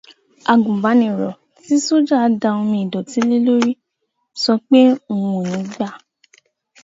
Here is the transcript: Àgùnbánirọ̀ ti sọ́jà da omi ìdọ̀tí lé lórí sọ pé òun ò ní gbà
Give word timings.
Àgùnbánirọ̀ 0.51 1.37
ti 1.63 1.73
sọ́jà 1.85 2.17
da 2.41 2.49
omi 2.59 2.77
ìdọ̀tí 2.85 3.19
lé 3.29 3.37
lórí 3.47 3.71
sọ 4.41 4.53
pé 4.67 4.79
òun 5.11 5.33
ò 5.39 5.43
ní 5.51 5.59
gbà 5.73 5.89